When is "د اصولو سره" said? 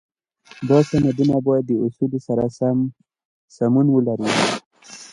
1.67-2.43